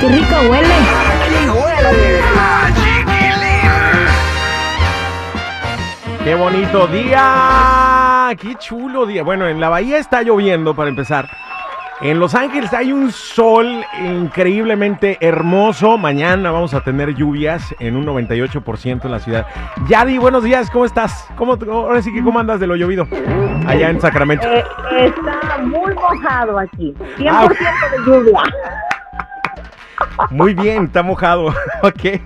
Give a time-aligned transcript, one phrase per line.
[0.00, 0.74] ¡Qué rico huele!
[6.24, 8.28] ¡Qué bonito día!
[8.38, 9.22] ¡Qué chulo día!
[9.22, 11.28] Bueno, en la bahía está lloviendo para empezar.
[12.02, 15.98] En Los Ángeles hay un sol increíblemente hermoso.
[15.98, 19.46] Mañana vamos a tener lluvias en un 98% en la ciudad.
[19.86, 21.26] Yadi, buenos días, ¿cómo estás?
[21.36, 23.06] ¿Cómo, ahora sí que cómo andas de lo llovido
[23.66, 24.46] allá en Sacramento?
[24.50, 24.64] Eh,
[24.98, 26.94] está muy mojado aquí.
[27.18, 28.42] 100% Ah, de lluvia.
[30.30, 31.46] Muy bien, está mojado.
[31.82, 32.20] ok.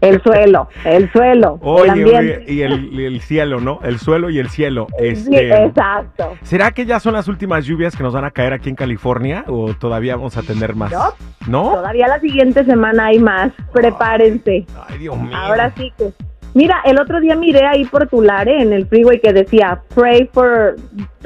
[0.00, 2.16] El suelo, el suelo, el Oye, ambiente.
[2.18, 3.80] oye, y el, y el cielo, ¿no?
[3.82, 4.86] El suelo y el cielo.
[4.98, 6.36] Sí, Este, exacto.
[6.42, 9.44] ¿Será que ya son las últimas lluvias que nos van a caer aquí en California
[9.48, 10.92] o todavía vamos a tener más?
[10.92, 11.12] No.
[11.46, 11.72] ¿No?
[11.76, 13.52] Todavía la siguiente semana hay más.
[13.72, 14.66] Prepárense.
[14.88, 15.36] Ay, Dios mío.
[15.36, 16.12] Ahora sí que.
[16.54, 20.76] Mira, el otro día miré ahí por Tulare en el freeway que decía pray for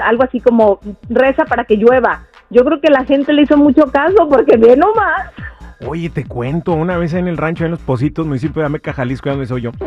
[0.03, 2.23] algo así como reza para que llueva.
[2.51, 5.31] Yo creo que la gente le hizo mucho caso porque ve nomás.
[5.87, 9.31] Oye, te cuento, una vez en el rancho en Los Positos, municipio de Ameca, Jalisco,
[9.31, 9.71] donde soy yo.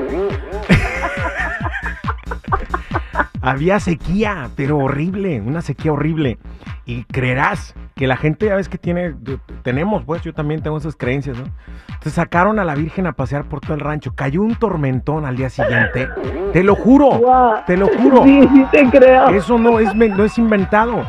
[3.41, 6.37] Había sequía, pero horrible, una sequía horrible.
[6.85, 9.15] Y creerás que la gente ya ves que tiene,
[9.63, 11.45] tenemos, pues yo también tengo esas creencias, ¿no?
[11.87, 14.13] Entonces sacaron a la Virgen a pasear por todo el rancho.
[14.15, 16.09] Cayó un tormentón al día siguiente.
[16.53, 17.21] Te lo juro,
[17.67, 18.23] te lo juro.
[18.23, 19.29] Sí, sí te creo.
[19.29, 21.05] Eso no es, no es inventado,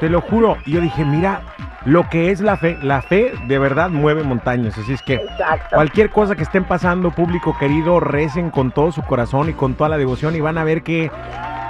[0.00, 0.56] te lo juro.
[0.66, 1.42] Y yo dije, mira,
[1.84, 4.76] lo que es la fe, la fe de verdad mueve montañas.
[4.76, 5.76] Así es que Exacto.
[5.76, 9.90] cualquier cosa que estén pasando, público querido, recen con todo su corazón y con toda
[9.90, 11.10] la devoción y van a ver que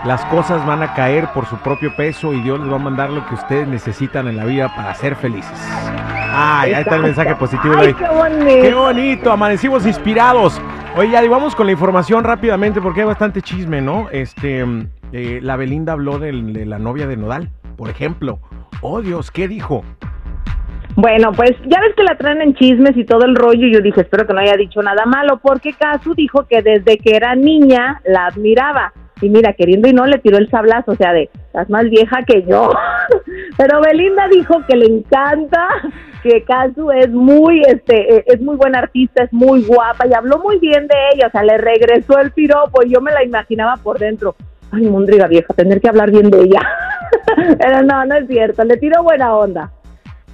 [0.04, 3.10] las cosas van a caer por su propio peso y Dios les va a mandar
[3.10, 5.52] lo que ustedes necesitan en la vida para ser felices.
[6.32, 7.94] Ay, ahí está el mensaje positivo Ay, hoy.
[7.94, 8.62] qué bonito.
[8.62, 10.60] Qué bonito, amanecimos inspirados.
[10.96, 14.08] Oye, ya vamos con la información rápidamente porque hay bastante chisme, ¿no?
[14.10, 14.64] Este,
[15.12, 18.38] eh, la Belinda habló de, la novia de Nodal, por ejemplo.
[18.82, 19.82] Oh Dios, ¿qué dijo?
[20.96, 23.66] Bueno, pues ya ves que la traen en chismes y todo el rollo.
[23.66, 26.98] y Yo dije, espero que no haya dicho nada malo, porque Casu dijo que desde
[26.98, 28.92] que era niña la admiraba.
[29.22, 32.22] Y mira, queriendo y no, le tiró el sablazo, o sea, de, estás más vieja
[32.26, 32.70] que yo.
[33.56, 35.66] Pero Belinda dijo que le encanta,
[36.22, 40.38] que Casu es muy, este, eh, es muy buena artista, es muy guapa y habló
[40.38, 43.78] muy bien de ella, o sea, le regresó el piropo y yo me la imaginaba
[43.78, 44.36] por dentro.
[44.70, 46.60] Ay, Mundriga vieja, tener que hablar bien de ella.
[47.58, 49.72] Pero no, no es cierto, le tiró buena onda.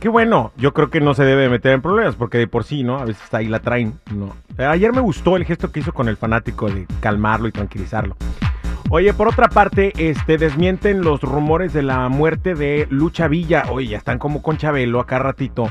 [0.01, 2.83] Qué bueno, yo creo que no se debe meter en problemas porque de por sí,
[2.83, 2.99] ¿no?
[2.99, 4.37] A veces ahí la traen, ¿no?
[4.59, 8.17] Ayer me gustó el gesto que hizo con el fanático de calmarlo y tranquilizarlo.
[8.91, 13.65] Oye, por otra parte, este desmienten los rumores de la muerte de Lucha Villa.
[13.71, 15.69] Oye, ya están como con Chabelo acá ratito.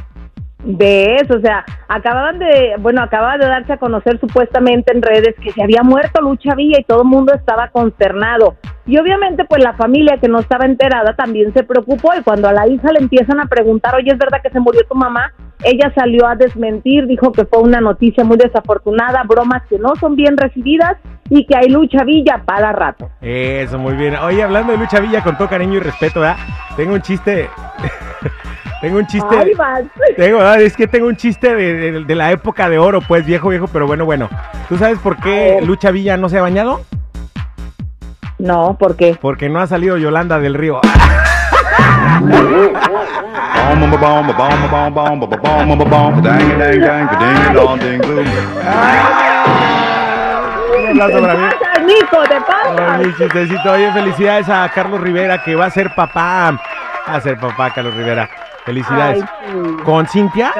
[0.65, 1.29] ¿Ves?
[1.29, 5.61] O sea, acababan de, bueno, acababa de darse a conocer supuestamente en redes que se
[5.61, 8.55] había muerto Lucha Villa y todo el mundo estaba consternado.
[8.87, 12.53] Y obviamente, pues la familia que no estaba enterada también se preocupó y cuando a
[12.53, 15.33] la hija le empiezan a preguntar, oye, ¿es verdad que se murió tu mamá?
[15.63, 20.15] Ella salió a desmentir, dijo que fue una noticia muy desafortunada, bromas que no son
[20.15, 20.97] bien recibidas
[21.29, 23.09] y que hay Lucha Villa para rato.
[23.21, 24.15] Eso, muy bien.
[24.15, 26.37] Oye, hablando de Lucha Villa con todo cariño y respeto, ¿verdad?
[26.75, 27.49] Tengo un chiste.
[28.85, 29.35] Tengo un chiste.
[29.39, 29.51] Ay.
[30.15, 33.25] Tengo, ah, es que tengo un chiste de, de- de la época de oro, pues
[33.25, 34.29] viejo, viejo, pero bueno, bueno.
[34.69, 35.59] ¿Tú sabes por qué.
[35.63, 36.81] Lucha Villa no se ha bañado?
[38.37, 39.17] No, ¿por qué?
[39.19, 40.81] Porque no ha salido Yolanda del Río.
[50.81, 51.43] Un aplauso para mí.
[51.49, 52.17] ¿Qué pasa, Nico?
[52.29, 52.95] ¿Te pasa?
[52.95, 53.71] Ay, mi chistecito.
[53.71, 56.51] Oye, felicidades a Carlos Rivera, que va a ser papá.
[57.09, 58.29] Va a ser papá, Carlos Rivera.
[58.65, 59.23] Felicidades.
[59.23, 59.83] Ay, sí.
[59.83, 60.51] ¿Con Cintia?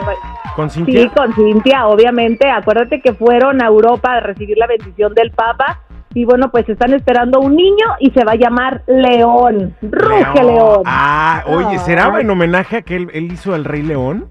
[0.56, 1.10] ¿Con Sí, Cintia?
[1.10, 2.50] con Cintia, obviamente.
[2.50, 5.80] Acuérdate que fueron a Europa a recibir la bendición del Papa.
[6.14, 9.76] Y bueno, pues están esperando un niño y se va a llamar León.
[9.82, 10.84] Ruge León.
[10.86, 14.30] Ah, oye, ¿será en homenaje a que él, él hizo al Rey León?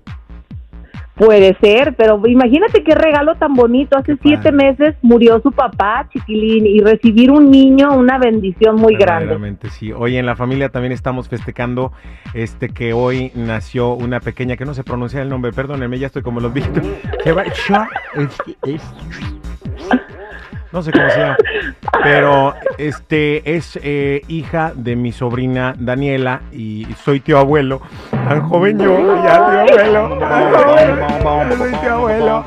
[1.14, 3.96] Puede ser, pero imagínate qué regalo tan bonito.
[3.96, 9.56] Hace siete meses murió su papá, chiquilín, y recibir un niño, una bendición muy grande.
[9.70, 9.92] Sí.
[9.92, 11.92] Hoy en la familia también estamos festejando
[12.34, 16.22] este que hoy nació una pequeña que no se pronuncia el nombre, perdónenme, ya estoy
[16.22, 16.84] como los viejitos.
[20.74, 21.36] No sé cómo se llama,
[22.02, 27.80] pero este es eh, hija de mi sobrina Daniela y soy tío abuelo.
[28.10, 30.18] Tan joven yo, ya tío abuelo.
[30.18, 30.52] Tan
[31.22, 32.44] joven, soy tío abuelo.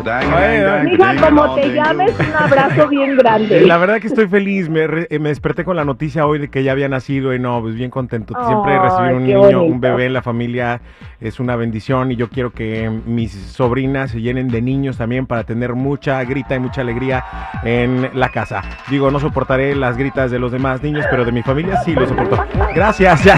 [0.84, 3.62] Mija, como te llames, un abrazo bien grande.
[3.62, 6.50] La verdad que estoy feliz, me, re- eh, me desperté con la noticia hoy de
[6.50, 8.34] que ya había nacido y no, pues bien contento.
[8.46, 10.82] Siempre recibir un niño, un bebé en la familia
[11.22, 15.46] es una bendición y yo quiero que mis sobrinas se llenen de niños también para
[15.46, 17.24] tener mucha grita y mucha alegría
[17.64, 18.62] en la casa.
[18.90, 22.08] Digo, no soportaré las gritas de los demás niños, pero de mi familia sí lo
[22.08, 22.46] soporto.
[22.74, 23.22] Gracias.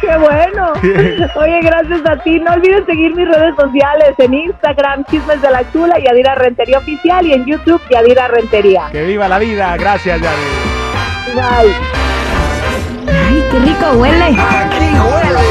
[0.00, 0.72] ¡Qué bueno!
[1.36, 2.38] Oye, gracias a ti.
[2.40, 7.26] No olvides seguir mis redes sociales en Instagram, Chismes de la Chula, Yadira Rentería Oficial
[7.26, 8.88] y en YouTube, Yadira Rentería.
[8.92, 9.76] Que viva la vida.
[9.76, 10.40] Gracias, Yadira.
[11.34, 11.74] Bye.
[13.10, 14.24] Ay, qué rico huele.
[14.24, 15.47] Aquí huele